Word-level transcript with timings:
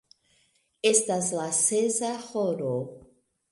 Estas 0.91 1.29
la 1.41 1.45
sesa 1.59 2.11
horo. 2.25 2.75